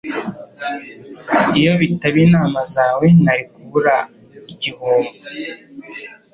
Iyo 1.59 1.71
bitaba 1.81 2.17
inama 2.25 2.59
zawe, 2.73 3.05
nari 3.23 3.43
kubura 3.53 3.95
igihombo. 4.51 5.13